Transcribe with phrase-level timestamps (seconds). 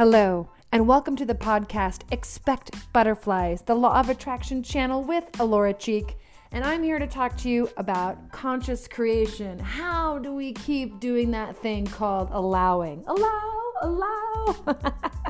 [0.00, 5.74] Hello, and welcome to the podcast Expect Butterflies, the Law of Attraction channel with Alora
[5.74, 6.16] Cheek.
[6.52, 9.58] And I'm here to talk to you about conscious creation.
[9.58, 13.04] How do we keep doing that thing called allowing?
[13.06, 14.56] Allow, allow.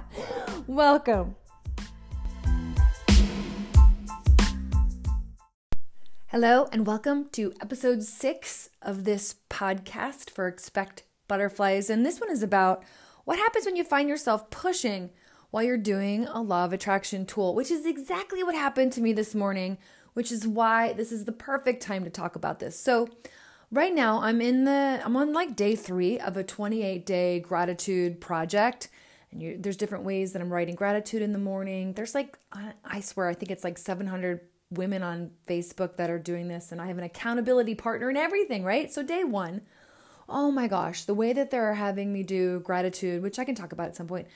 [0.68, 1.34] welcome.
[6.28, 11.90] Hello, and welcome to episode six of this podcast for Expect Butterflies.
[11.90, 12.84] And this one is about
[13.24, 15.10] what happens when you find yourself pushing
[15.50, 19.12] while you're doing a law of attraction tool, which is exactly what happened to me
[19.12, 19.78] this morning,
[20.14, 22.78] which is why this is the perfect time to talk about this.
[22.78, 23.08] So,
[23.70, 28.88] right now I'm in the I'm on like day 3 of a 28-day gratitude project.
[29.32, 31.92] And you, there's different ways that I'm writing gratitude in the morning.
[31.92, 32.38] There's like
[32.84, 36.80] I swear I think it's like 700 women on Facebook that are doing this and
[36.80, 38.92] I have an accountability partner and everything, right?
[38.92, 39.62] So day 1,
[40.30, 43.72] oh my gosh, the way that they're having me do gratitude, which I can talk
[43.72, 44.28] about at some point,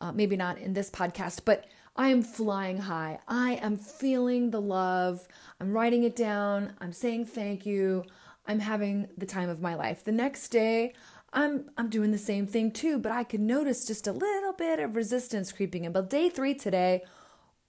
[0.00, 1.66] uh, maybe not in this podcast, but
[1.96, 3.20] I am flying high.
[3.26, 5.26] I am feeling the love.
[5.60, 6.74] I'm writing it down.
[6.80, 8.04] I'm saying thank you.
[8.46, 10.04] I'm having the time of my life.
[10.04, 10.92] The next day,
[11.32, 14.78] I'm I'm doing the same thing too, but I could notice just a little bit
[14.78, 15.92] of resistance creeping in.
[15.92, 17.02] But day 3 today,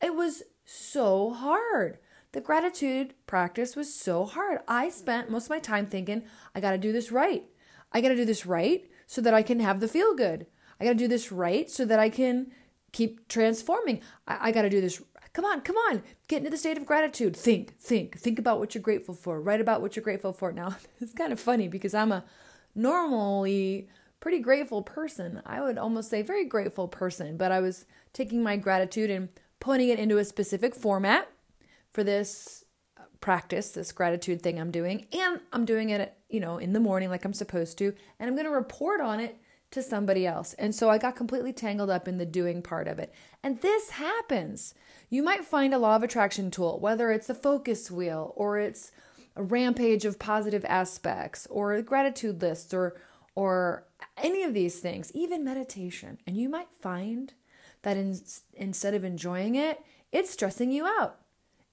[0.02, 1.97] it was so hard.
[2.34, 4.59] The gratitude practice was so hard.
[4.67, 7.45] I spent most of my time thinking, I got to do this right.
[7.91, 10.47] I got to do this right so that I can have the feel good.
[10.80, 12.52] I got to do this right so that I can
[12.91, 14.02] keep transforming.
[14.27, 15.02] I, I got to do this.
[15.33, 16.03] Come on, come on.
[16.27, 17.35] Get into the state of gratitude.
[17.35, 19.41] Think, think, think about what you're grateful for.
[19.41, 20.52] Write about what you're grateful for.
[20.52, 22.23] Now, it's kind of funny because I'm a
[22.75, 25.41] normally pretty grateful person.
[25.45, 29.29] I would almost say very grateful person, but I was taking my gratitude and
[29.59, 31.29] putting it into a specific format
[31.94, 32.63] for this
[33.21, 37.09] practice, this gratitude thing I'm doing, and I'm doing it, you know, in the morning
[37.09, 39.37] like I'm supposed to, and I'm going to report on it
[39.71, 40.53] to somebody else.
[40.53, 43.13] And so I got completely tangled up in the doing part of it.
[43.44, 44.73] And this happens.
[45.09, 48.91] You might find a law of attraction tool, whether it's a focus wheel or it's
[49.35, 53.00] a rampage of positive aspects or a gratitude list or
[53.35, 53.85] or
[54.17, 56.17] any of these things, even meditation.
[56.25, 57.35] And you might find
[57.83, 58.19] that in,
[58.56, 59.79] instead of enjoying it,
[60.11, 61.19] it's stressing you out.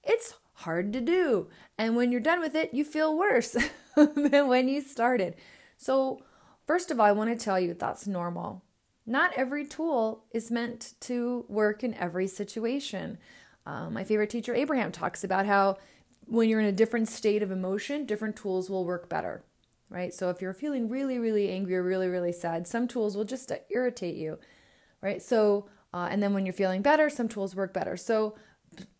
[0.03, 1.47] It's hard to do.
[1.77, 3.55] And when you're done with it, you feel worse
[3.95, 5.35] than when you started.
[5.77, 6.21] So,
[6.65, 8.63] first of all, I want to tell you that's normal.
[9.05, 13.17] Not every tool is meant to work in every situation.
[13.65, 15.77] Um, my favorite teacher, Abraham, talks about how
[16.25, 19.43] when you're in a different state of emotion, different tools will work better,
[19.89, 20.13] right?
[20.13, 23.51] So, if you're feeling really, really angry or really, really sad, some tools will just
[23.69, 24.39] irritate you,
[25.01, 25.21] right?
[25.21, 27.97] So, uh, and then when you're feeling better, some tools work better.
[27.97, 28.35] So,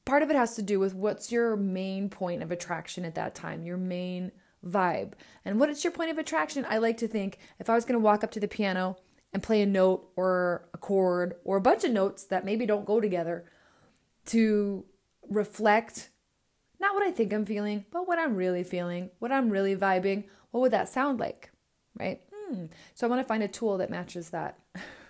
[0.06, 3.36] part of it has to do with what's your main point of attraction at that
[3.36, 4.32] time, your main
[4.66, 5.14] vibe.
[5.44, 6.66] And what is your point of attraction?
[6.68, 8.98] I like to think if I was going to walk up to the piano
[9.34, 12.86] and play a note or a chord or a bunch of notes that maybe don't
[12.86, 13.46] go together
[14.28, 14.86] to
[15.30, 16.10] reflect
[16.80, 20.26] not what I think I'm feeling, but what I'm really feeling, what I'm really vibing,
[20.52, 21.52] what would that sound like?
[21.98, 22.22] Right?
[22.34, 22.66] Hmm.
[22.94, 24.60] So I want to find a tool that matches that.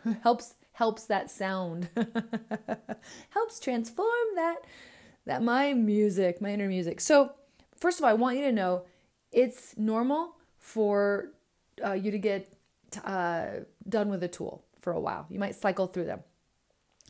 [0.23, 1.89] helps helps that sound.
[3.29, 4.57] helps transform that
[5.25, 7.01] that my music, my inner music.
[7.01, 7.31] So,
[7.79, 8.83] first of all, I want you to know
[9.31, 11.31] it's normal for
[11.83, 12.53] uh, you to get
[13.03, 13.47] uh,
[13.87, 15.25] done with a tool for a while.
[15.29, 16.19] You might cycle through them.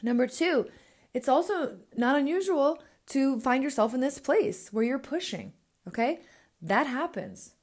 [0.01, 0.67] Number two,
[1.13, 5.53] it's also not unusual to find yourself in this place where you're pushing.
[5.87, 6.19] Okay,
[6.61, 7.55] that happens,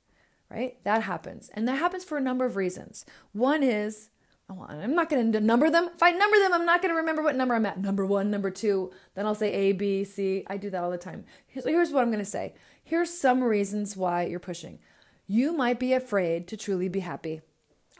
[0.50, 0.82] right?
[0.82, 3.06] That happens, and that happens for a number of reasons.
[3.32, 4.10] One is
[4.52, 5.88] Oh, I'm not going to number them.
[5.94, 7.80] If I number them, I'm not going to remember what number I'm at.
[7.80, 8.90] Number one, number two.
[9.14, 10.44] Then I'll say A, B, C.
[10.46, 11.24] I do that all the time.
[11.46, 12.54] Here's what I'm going to say.
[12.82, 14.78] Here's some reasons why you're pushing.
[15.26, 17.40] You might be afraid to truly be happy.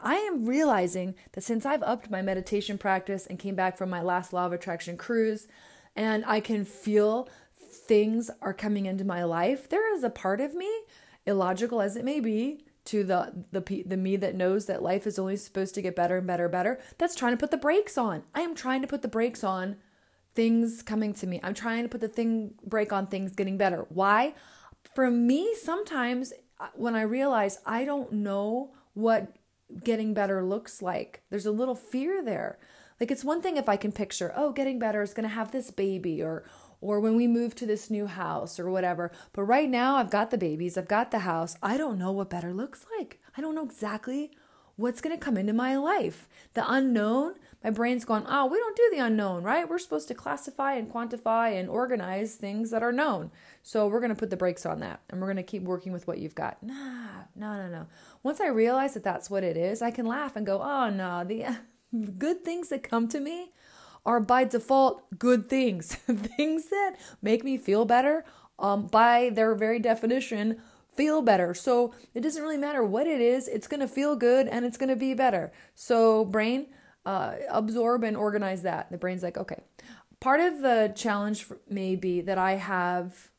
[0.01, 4.01] I am realizing that since I've upped my meditation practice and came back from my
[4.01, 5.47] last law of attraction cruise,
[5.95, 10.53] and I can feel things are coming into my life, there is a part of
[10.53, 10.69] me,
[11.25, 15.17] illogical as it may be, to the the the me that knows that life is
[15.17, 17.97] only supposed to get better and better and better that's trying to put the brakes
[17.97, 18.23] on.
[18.35, 19.77] I am trying to put the brakes on
[20.35, 21.39] things coming to me.
[21.43, 23.85] I'm trying to put the thing brake on things getting better.
[23.89, 24.35] Why?
[24.95, 29.35] For me sometimes uh, when i realize i don't know what
[29.83, 32.59] getting better looks like there's a little fear there.
[32.99, 35.51] Like it's one thing if i can picture oh getting better is going to have
[35.51, 36.43] this baby or
[36.83, 39.11] or when we move to this new house or whatever.
[39.31, 41.55] But right now, I've got the babies, I've got the house.
[41.63, 43.21] I don't know what better looks like.
[43.37, 44.31] I don't know exactly
[44.75, 46.27] what's going to come into my life.
[46.55, 49.69] The unknown, my brain's going, oh, ah, we don't do the unknown, right?
[49.69, 53.31] We're supposed to classify and quantify and organize things that are known.
[53.61, 55.93] So we're going to put the brakes on that and we're going to keep working
[55.93, 56.61] with what you've got.
[56.61, 57.87] Nah, no, no, no.
[58.23, 60.89] Once I realize that that's what it is, I can laugh and go, ah, oh,
[60.89, 61.45] no, the.
[62.17, 63.51] good things that come to me
[64.05, 65.95] are by default good things,
[66.37, 68.25] things that make me feel better.
[68.59, 70.61] Um, by their very definition,
[70.95, 71.53] feel better.
[71.53, 74.77] So it doesn't really matter what it is, it's going to feel good and it's
[74.77, 75.51] going to be better.
[75.75, 76.67] So, brain,
[77.05, 78.91] uh, absorb and organize that.
[78.91, 79.61] The brain's like, okay.
[80.19, 83.29] Part of the challenge may be that I have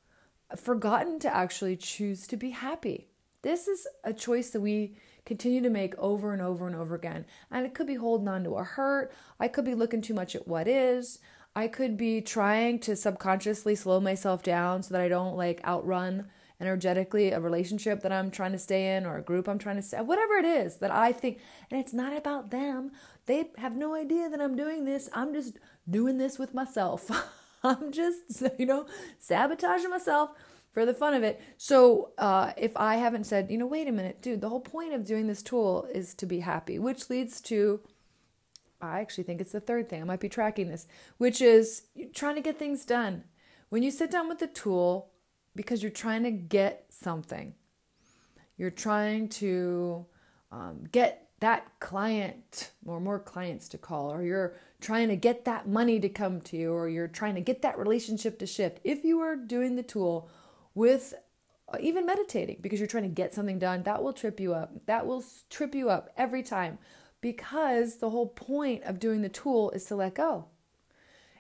[0.57, 3.09] forgotten to actually choose to be happy.
[3.43, 7.25] This is a choice that we continue to make over and over and over again.
[7.51, 9.13] And it could be holding on to a hurt.
[9.41, 11.19] I could be looking too much at what is.
[11.57, 16.29] I could be trying to subconsciously slow myself down so that I don't like outrun
[16.61, 19.83] energetically a relationship that I'm trying to stay in or a group I'm trying to
[19.83, 21.39] stay whatever it is that I think
[21.71, 22.93] and it's not about them.
[23.27, 25.09] They have no idea that I'm doing this.
[25.13, 27.11] I'm just doing this with myself.
[27.65, 28.87] I'm just, you know,
[29.19, 30.31] sabotaging myself
[30.75, 31.41] for the fun of it.
[31.57, 34.93] So uh, if I haven't said, you know, wait a minute, dude, the whole point
[34.93, 37.81] of doing this tool is to be happy, which leads to,
[38.81, 40.03] I actually think it's the third thing.
[40.03, 43.23] I might be tracking this, which is trying to get things done.
[43.69, 45.13] When you sit down with the tool,
[45.55, 47.55] because you're trying to get something,
[48.57, 50.07] you're trying to
[50.51, 55.69] um, get that client or more clients to call, or you're trying to get that
[55.69, 58.81] money to come to you, or you're trying to get that relationship to shift.
[58.83, 60.29] If you are doing the tool
[60.75, 61.15] with
[61.73, 64.73] uh, even meditating because you're trying to get something done, that will trip you up.
[64.87, 66.79] That will trip you up every time
[67.21, 70.47] because the whole point of doing the tool is to let go,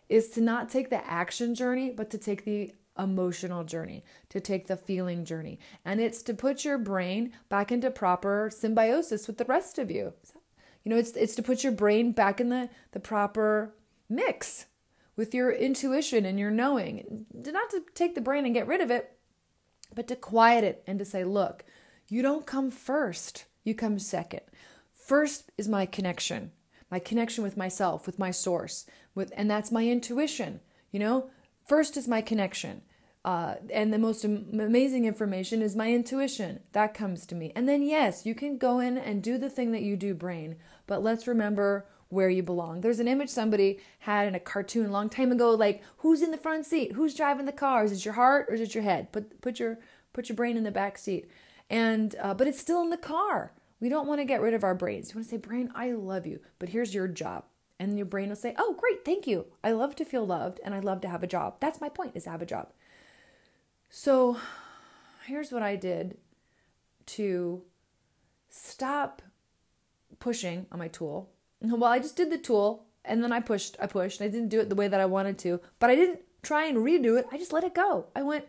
[0.09, 4.67] is to not take the action journey, but to take the emotional journey, to take
[4.67, 5.59] the feeling journey.
[5.85, 10.15] And it's to put your brain back into proper symbiosis with the rest of you.
[10.85, 13.75] You know, it's it's to put your brain back in the the proper
[14.09, 14.67] mix
[15.17, 17.27] with your intuition and your knowing.
[17.33, 19.13] Not to take the brain and get rid of it,
[19.94, 21.64] but to quiet it and to say, look,
[22.08, 24.43] you don't come first, you come second.
[24.93, 26.52] First is my connection,
[26.91, 30.61] my connection with myself, with my source, with and that's my intuition.
[30.91, 31.31] You know,
[31.67, 32.82] first is my connection.
[33.25, 36.61] Uh, and the most amazing information is my intuition.
[36.73, 37.52] That comes to me.
[37.56, 40.56] And then, yes, you can go in and do the thing that you do, brain.
[40.87, 42.81] But let's remember where you belong.
[42.81, 46.31] There's an image somebody had in a cartoon a long time ago, like who's in
[46.31, 48.84] the front seat, who's driving the car, is it your heart or is it your
[48.84, 49.12] head?
[49.12, 49.78] Put put your
[50.12, 51.28] put your brain in the back seat,
[51.69, 53.52] and uh, but it's still in the car.
[53.81, 55.11] We don't want to get rid of our brains.
[55.11, 57.44] You want to say, brain, I love you, but here's your job.
[57.78, 59.46] And your brain will say, oh, great, thank you.
[59.62, 61.56] I love to feel loved and I love to have a job.
[61.61, 62.72] That's my point, is have a job.
[63.90, 64.38] So
[65.26, 66.16] here's what I did
[67.06, 67.62] to
[68.49, 69.20] stop
[70.19, 71.34] pushing on my tool
[71.81, 74.22] well, I just did the tool and then I pushed, I pushed.
[74.22, 76.78] I didn't do it the way that I wanted to, but I didn't try and
[76.78, 77.26] redo it.
[77.31, 78.06] I just let it go.
[78.14, 78.46] I went,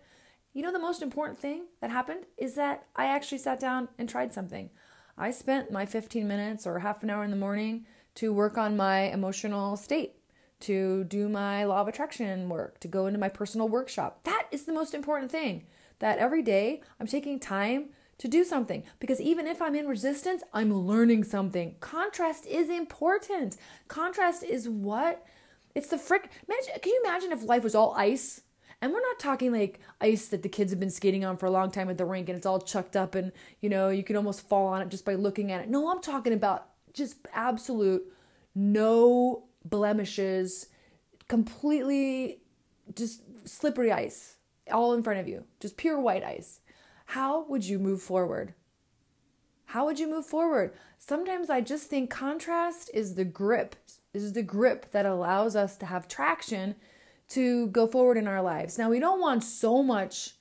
[0.53, 4.07] you know, the most important thing that happened is that I actually sat down and
[4.07, 4.69] tried something.
[5.17, 7.85] I spent my 15 minutes or half an hour in the morning
[8.15, 10.15] to work on my emotional state,
[10.61, 14.21] to do my law of attraction work, to go into my personal workshop.
[14.23, 15.65] That is the most important thing.
[15.99, 20.43] That every day I'm taking time to do something because even if I'm in resistance,
[20.53, 21.75] I'm learning something.
[21.79, 23.57] Contrast is important.
[23.87, 25.25] Contrast is what
[25.73, 26.31] it's the frick.
[26.47, 28.41] Imagine, can you imagine if life was all ice?
[28.81, 31.51] And we're not talking like ice that the kids have been skating on for a
[31.51, 33.31] long time at the rink and it's all chucked up and
[33.61, 35.69] you know you can almost fall on it just by looking at it.
[35.69, 38.03] No, I'm talking about just absolute
[38.53, 40.67] no blemishes,
[41.27, 42.41] completely
[42.93, 44.37] just slippery ice
[44.71, 46.61] all in front of you, just pure white ice
[47.05, 48.53] how would you move forward?
[49.65, 50.73] How would you move forward?
[50.97, 53.75] Sometimes I just think contrast is the grip,
[54.13, 56.75] is the grip that allows us to have traction
[57.29, 58.77] to go forward in our lives.
[58.77, 60.34] Now, we don't want so much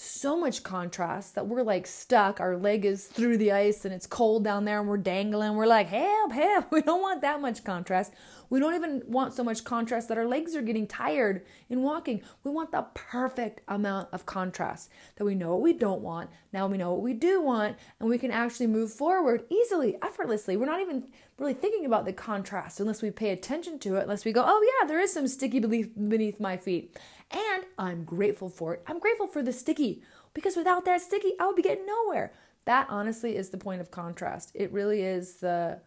[0.00, 2.38] so much contrast that we're like stuck.
[2.38, 5.56] Our leg is through the ice and it's cold down there and we're dangling.
[5.56, 6.66] We're like, help, help.
[6.78, 8.12] We don't want that much contrast.
[8.48, 12.22] We don't even want so much contrast that our legs are getting tired in walking.
[12.44, 16.30] We want the perfect amount of contrast that we know what we don't want.
[16.52, 20.56] Now we know what we do want and we can actually move forward easily, effortlessly.
[20.56, 24.24] We're not even really thinking about the contrast unless we pay attention to it, unless
[24.24, 26.96] we go, oh, yeah, there is some sticky beneath my feet.
[27.30, 28.82] And I'm grateful for it.
[28.86, 30.02] I'm grateful for the sticky
[30.34, 32.32] because without that sticky, I would be getting nowhere.
[32.64, 34.52] That honestly is the point of contrast.
[34.54, 35.80] It really is the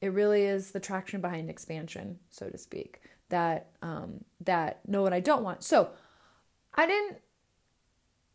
[0.00, 3.00] it really is the traction behind expansion, so to speak.
[3.30, 5.62] That um, that know what I don't want.
[5.62, 5.90] So
[6.74, 7.18] I didn't.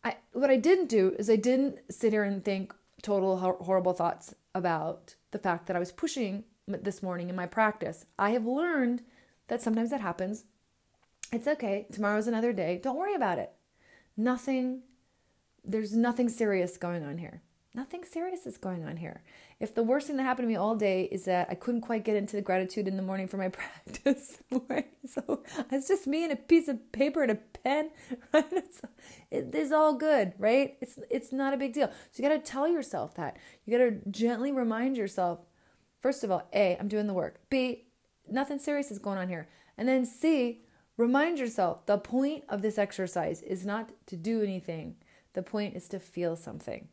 [0.04, 4.34] I what I didn't do is I didn't sit here and think total horrible thoughts
[4.56, 8.06] about the fact that I was pushing this morning in my practice.
[8.18, 9.04] I have learned
[9.48, 10.46] that sometimes that happens.
[11.31, 11.86] It's okay.
[11.91, 12.79] Tomorrow's another day.
[12.81, 13.51] Don't worry about it.
[14.17, 14.81] Nothing,
[15.63, 17.41] there's nothing serious going on here.
[17.75, 19.21] Nothing serious is going on here.
[19.59, 22.03] If the worst thing that happened to me all day is that I couldn't quite
[22.03, 23.50] get into the gratitude in the morning for my
[23.86, 24.39] practice,
[25.05, 27.91] so it's just me and a piece of paper and a pen,
[28.33, 28.51] right?
[28.51, 28.81] It's,
[29.29, 30.77] it, it's all good, right?
[30.81, 31.91] It's it's not a big deal.
[32.12, 33.38] So you got to tell yourself that.
[33.65, 35.39] You got to gently remind yourself.
[36.00, 37.39] First of all, A, I'm doing the work.
[37.51, 37.86] B,
[38.27, 39.48] nothing serious is going on here.
[39.77, 40.63] And then C,
[41.00, 44.98] remind yourself the point of this exercise is not to do anything.
[45.32, 46.89] The point is to feel something.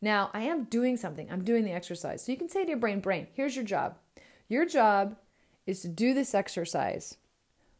[0.00, 1.30] Now, I am doing something.
[1.30, 2.24] I'm doing the exercise.
[2.24, 3.96] So you can say to your brain, brain, here's your job.
[4.48, 5.16] Your job
[5.66, 7.18] is to do this exercise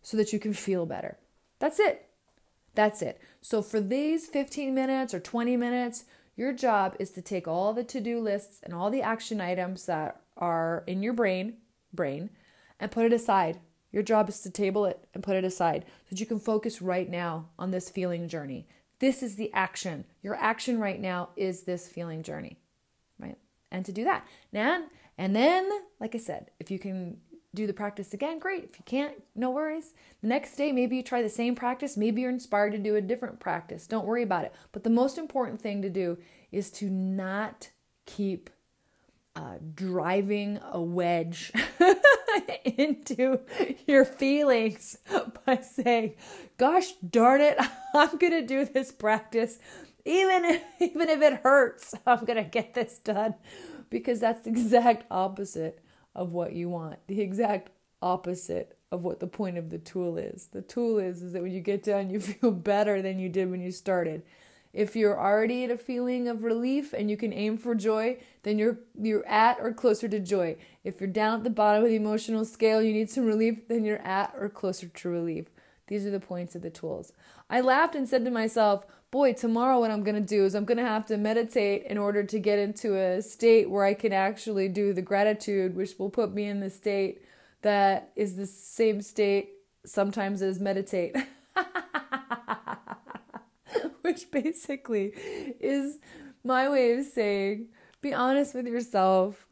[0.03, 1.17] so that you can feel better.
[1.59, 2.07] That's it.
[2.75, 3.19] That's it.
[3.41, 6.05] So for these 15 minutes or 20 minutes,
[6.37, 10.21] your job is to take all the to-do lists and all the action items that
[10.37, 11.55] are in your brain,
[11.95, 12.29] brain,
[12.79, 13.61] and put it aside.
[13.95, 16.83] Your job is to table it and put it aside so that you can focus
[16.83, 18.67] right now on this feeling journey.
[18.99, 20.05] This is the action.
[20.21, 22.59] Your action right now is this feeling journey,
[23.21, 23.39] right?
[23.71, 24.27] And to do that.
[24.53, 24.87] And,
[25.17, 25.71] and then,
[26.01, 27.19] like I said, if you can
[27.55, 28.65] do the practice again, great.
[28.65, 29.93] If you can't, no worries.
[30.23, 31.97] The next day, maybe you try the same practice.
[31.97, 33.87] Maybe you're inspired to do a different practice.
[33.87, 34.53] Don't worry about it.
[34.73, 36.19] But the most important thing to do
[36.51, 37.71] is to not
[38.07, 38.51] keep
[39.37, 41.53] uh, driving a wedge
[42.65, 43.41] into
[43.87, 44.99] your feelings
[45.47, 46.15] by saying,
[46.57, 47.59] "Gosh darn it,
[47.95, 49.59] I'm gonna do this practice,
[50.05, 51.95] even if, even if it hurts.
[52.07, 53.35] I'm gonna get this done,"
[53.91, 55.81] because that's the exact opposite
[56.15, 56.99] of what you want.
[57.07, 57.71] The exact
[58.03, 60.49] opposite of what the point of the tool is.
[60.53, 63.51] The tool is is that when you get done, you feel better than you did
[63.51, 64.23] when you started.
[64.75, 68.59] If you're already at a feeling of relief and you can aim for joy, then
[68.59, 70.57] you're you're at or closer to joy.
[70.83, 73.85] If you're down at the bottom of the emotional scale, you need some relief, then
[73.85, 75.47] you're at or closer to relief.
[75.87, 77.13] These are the points of the tools.
[77.49, 80.65] I laughed and said to myself, boy, tomorrow what I'm going to do is I'm
[80.65, 84.13] going to have to meditate in order to get into a state where I can
[84.13, 87.23] actually do the gratitude, which will put me in the state
[87.63, 89.51] that is the same state
[89.87, 91.17] sometimes as meditate.
[94.15, 95.13] which basically
[95.61, 95.99] is
[96.45, 97.69] my way of saying
[98.03, 99.47] be honest with yourself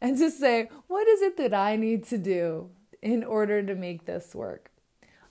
[0.00, 2.70] and just say, what is it that I need to do
[3.02, 4.70] in order to make this work?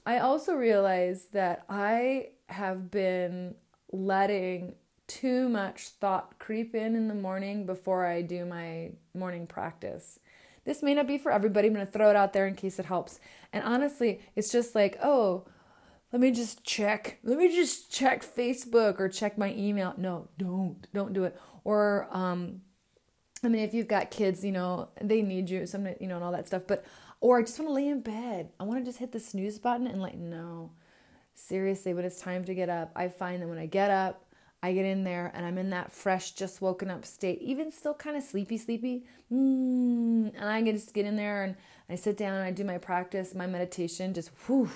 [0.06, 3.56] I also realize that I have been
[3.92, 4.76] letting
[5.08, 10.20] too much thought creep in in the morning before I do my morning practice.
[10.66, 11.70] This may not be for everybody.
[11.70, 13.20] I'm going to throw it out there in case it helps.
[13.54, 15.46] And honestly, it's just like, oh,
[16.12, 17.20] let me just check.
[17.24, 19.94] Let me just check Facebook or check my email.
[19.98, 20.88] No, don't.
[20.94, 21.40] Don't do it.
[21.64, 22.62] Or um
[23.44, 26.24] I mean if you've got kids, you know, they need you, some you know, and
[26.24, 26.64] all that stuff.
[26.68, 26.86] But
[27.20, 28.52] or I just want to lay in bed.
[28.60, 30.72] I want to just hit the snooze button and like no.
[31.34, 34.26] Seriously, when it's time to get up, I find that when I get up,
[34.64, 37.94] I get in there and I'm in that fresh, just woken up state, even still
[37.94, 39.06] kind of sleepy, sleepy.
[39.32, 41.56] Mm, and I can just get in there and
[41.90, 44.70] I sit down and I do my practice, my meditation, just whew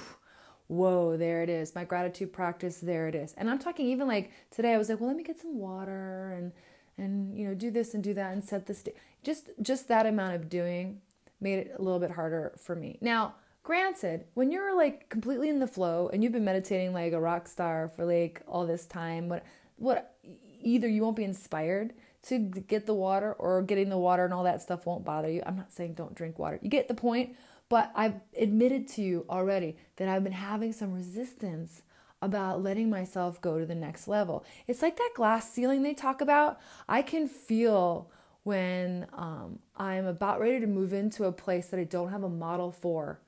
[0.71, 1.75] whoa, there it is.
[1.75, 3.33] My gratitude practice, there it is.
[3.37, 6.31] And I'm talking even like today, I was like, well, let me get some water
[6.31, 6.51] and
[6.97, 8.79] and you know do this and do that and set this.
[8.79, 8.95] stage.
[9.23, 11.01] Just just that amount of doing
[11.41, 12.97] made it a little bit harder for me.
[13.01, 17.19] Now, granted, when you're like completely in the flow and you've been meditating like a
[17.19, 19.43] rock star for like all this time, what
[19.77, 20.15] what
[20.61, 24.43] either you won't be inspired to get the water or getting the water and all
[24.43, 25.41] that stuff won't bother you.
[25.45, 26.59] I'm not saying don't drink water.
[26.61, 27.35] You get the point.
[27.71, 31.83] But I've admitted to you already that I've been having some resistance
[32.21, 34.43] about letting myself go to the next level.
[34.67, 36.59] It's like that glass ceiling they talk about.
[36.89, 38.11] I can feel
[38.43, 42.29] when um, I'm about ready to move into a place that I don't have a
[42.29, 43.21] model for,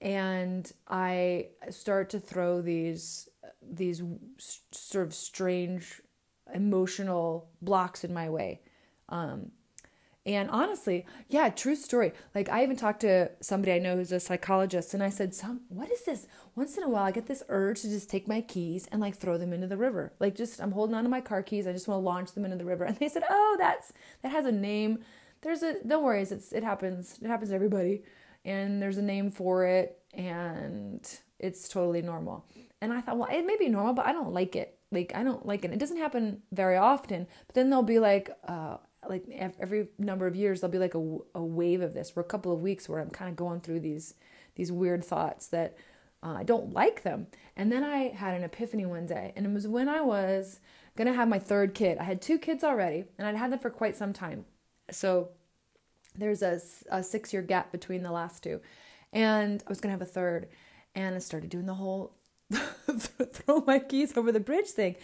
[0.00, 3.28] and I start to throw these
[3.62, 4.02] these
[4.72, 6.02] sort of strange
[6.52, 8.60] emotional blocks in my way.
[9.08, 9.52] Um,
[10.26, 12.12] and honestly, yeah, true story.
[12.34, 15.62] Like I even talked to somebody I know who's a psychologist and I said, "Some
[15.68, 16.26] what is this?
[16.56, 19.16] Once in a while I get this urge to just take my keys and like
[19.16, 20.14] throw them into the river.
[20.20, 22.44] Like just I'm holding on to my car keys, I just want to launch them
[22.44, 25.00] into the river." And they said, "Oh, that's that has a name.
[25.42, 27.18] There's a don't worry, it's it happens.
[27.20, 28.02] It happens to everybody.
[28.46, 31.06] And there's a name for it and
[31.38, 32.46] it's totally normal."
[32.80, 35.22] And I thought, "Well, it may be normal, but I don't like it." Like I
[35.22, 35.72] don't like it.
[35.72, 38.78] It doesn't happen very often, but then they'll be like, uh,
[39.08, 39.24] like
[39.58, 42.52] every number of years there'll be like a, a wave of this for a couple
[42.52, 44.14] of weeks where i'm kind of going through these
[44.54, 45.76] these weird thoughts that
[46.22, 47.26] uh, i don't like them.
[47.56, 50.60] And then i had an epiphany one day and it was when i was
[50.96, 51.98] gonna have my third kid.
[51.98, 54.44] I had two kids already and i'd had them for quite some time.
[54.90, 55.30] So
[56.16, 58.60] there's a, a six year gap between the last two.
[59.12, 60.48] And i was gonna have a third
[60.94, 62.14] and i started doing the whole
[62.52, 64.96] throw my keys over the bridge thing.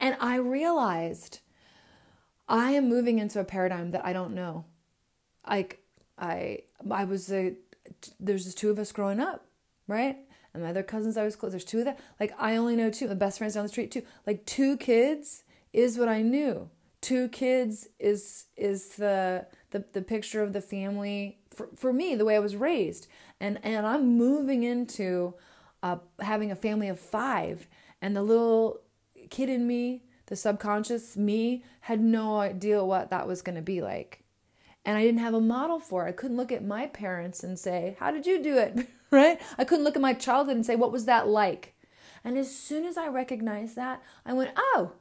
[0.00, 1.40] And i realized
[2.52, 4.66] I am moving into a paradigm that I don't know.
[5.48, 5.80] Like
[6.18, 7.54] I I was a
[8.20, 9.46] there's just two of us growing up,
[9.88, 10.18] right?
[10.52, 11.52] And my other cousins I was close.
[11.52, 11.96] There's two of them.
[12.20, 13.08] Like I only know two.
[13.08, 14.02] My best friends down the street too.
[14.26, 16.68] Like two kids is what I knew.
[17.00, 22.26] Two kids is is the the, the picture of the family for, for me the
[22.26, 23.08] way I was raised.
[23.40, 25.34] And and I'm moving into
[25.82, 27.66] uh, having a family of five.
[28.02, 28.80] And the little
[29.30, 33.80] kid in me the subconscious me had no idea what that was going to be
[33.80, 34.22] like.
[34.84, 36.10] And I didn't have a model for it.
[36.10, 38.88] I couldn't look at my parents and say, How did you do it?
[39.10, 39.40] right?
[39.58, 41.74] I couldn't look at my childhood and say, What was that like?
[42.24, 44.92] And as soon as I recognized that, I went, Oh,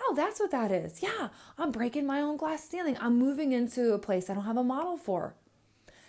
[0.00, 1.02] oh, that's what that is.
[1.02, 2.96] Yeah, I'm breaking my own glass ceiling.
[3.00, 5.34] I'm moving into a place I don't have a model for.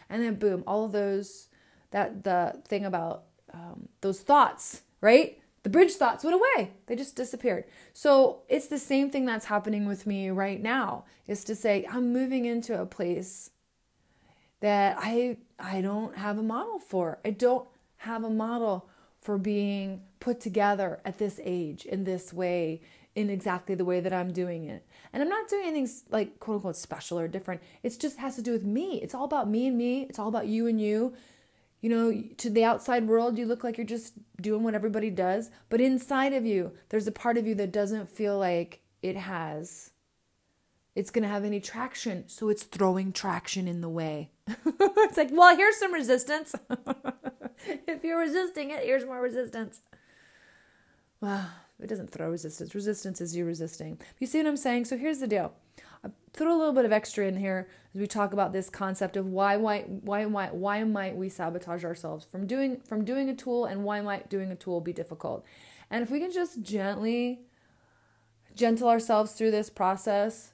[0.10, 1.48] And then, boom, all of those,
[1.92, 5.41] that the thing about um, those thoughts, right?
[5.64, 6.72] The bridge thoughts went away.
[6.88, 7.66] They just disappeared.
[7.94, 12.12] So it's the same thing that's happening with me right now is to say I'm
[12.12, 13.52] moving into a place
[14.60, 17.20] that I I don't have a model for.
[17.24, 18.90] I don't have a model
[19.20, 22.82] for being put together at this age in this way
[23.14, 24.86] in exactly the way that I'm doing it.
[25.14, 27.62] And I'm not doing anything like quote unquote special or different.
[27.84, 29.00] It just has to do with me.
[29.02, 30.04] It's all about me and me.
[30.04, 31.14] It's all about you and you
[31.82, 35.50] you know, to the outside world, you look like you're just doing what everybody does.
[35.70, 39.90] But inside of you, there's a part of you that doesn't feel like it has,
[40.94, 42.26] it's going to have any traction.
[42.28, 44.30] So it's throwing traction in the way.
[44.48, 46.54] it's like, well, here's some resistance.
[47.66, 49.82] if you're resisting it, here's more resistance.
[51.20, 52.76] Well, it doesn't throw resistance.
[52.76, 54.00] Resistance is you resisting.
[54.20, 54.86] You see what I'm saying?
[54.86, 55.54] So here's the deal
[56.34, 59.28] throw a little bit of extra in here as we talk about this concept of
[59.28, 63.66] why why why why why might we sabotage ourselves from doing from doing a tool
[63.66, 65.46] and why might doing a tool be difficult?
[65.90, 67.42] And if we can just gently
[68.56, 70.54] gentle ourselves through this process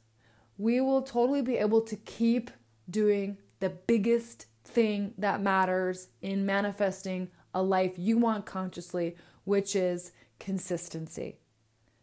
[0.58, 2.50] we will totally be able to keep
[2.90, 10.12] doing the biggest thing that matters in manifesting a life you want consciously which is
[10.40, 11.38] consistency.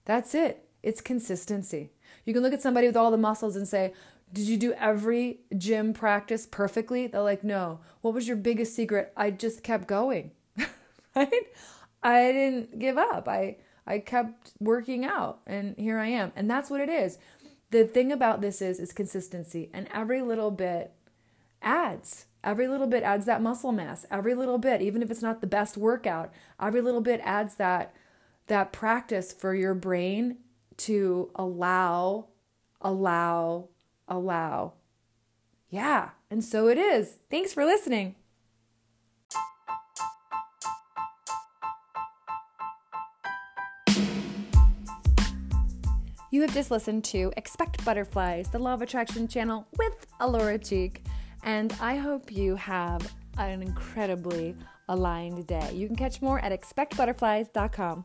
[0.04, 0.66] That's it.
[0.82, 1.90] It's consistency
[2.24, 3.92] you can look at somebody with all the muscles and say,
[4.32, 7.06] Did you do every gym practice perfectly?
[7.06, 7.80] They're like, No.
[8.00, 9.12] What was your biggest secret?
[9.16, 10.32] I just kept going.
[11.16, 11.46] right?
[12.02, 13.28] I didn't give up.
[13.28, 16.32] I I kept working out and here I am.
[16.36, 17.18] And that's what it is.
[17.70, 20.92] The thing about this is is consistency and every little bit
[21.62, 22.26] adds.
[22.42, 24.04] Every little bit adds that muscle mass.
[24.10, 27.94] Every little bit, even if it's not the best workout, every little bit adds that
[28.46, 30.36] that practice for your brain
[30.78, 32.26] to allow,
[32.80, 33.68] allow,
[34.08, 34.74] allow.
[35.68, 37.18] Yeah, and so it is.
[37.30, 38.14] Thanks for listening.
[46.34, 51.04] You have just listened to Expect Butterflies, the Law of Attraction channel with Alora Cheek,
[51.44, 54.56] and I hope you have an incredibly
[54.88, 55.70] aligned day.
[55.72, 58.04] You can catch more at expectbutterflies.com.